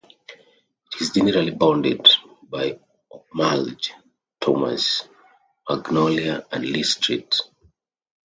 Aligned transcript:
It 0.95 0.99
is 1.01 1.11
generally 1.11 1.51
bounded 1.51 2.07
by 2.49 2.79
Ocmulgee, 3.13 3.91
Thomas, 4.39 5.07
Magnolia 5.69 6.43
and 6.51 6.65
Lee 6.65 6.81
Streets. 6.81 7.43